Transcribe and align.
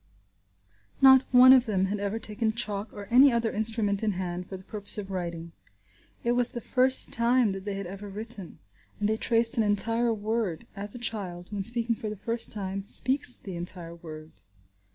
Not 0.99 1.25
one 1.31 1.53
of 1.53 1.67
them 1.67 1.85
had 1.85 1.99
ever 1.99 2.17
taken 2.17 2.49
chalk 2.51 2.91
or 2.91 3.05
any 3.11 3.31
other 3.31 3.51
instrument 3.51 4.01
in 4.01 4.13
hand 4.13 4.49
for 4.49 4.57
the 4.57 4.63
purpose 4.63 4.97
of 4.97 5.11
writing. 5.11 5.51
It 6.23 6.31
was 6.31 6.49
the 6.49 6.59
first 6.59 7.13
time 7.13 7.51
that 7.51 7.65
they 7.65 7.75
had 7.75 7.85
ever 7.85 8.09
written, 8.09 8.57
and 8.99 9.07
they 9.07 9.17
traced 9.17 9.57
an 9.57 9.63
entire 9.63 10.11
word, 10.11 10.65
as 10.75 10.95
a 10.95 10.97
child, 10.97 11.51
when 11.51 11.63
speaking 11.63 11.93
for 11.95 12.09
the 12.09 12.17
first 12.17 12.51
time, 12.51 12.83
speaks 12.87 13.35
the 13.37 13.55
entire 13.55 13.93
word. 13.93 14.31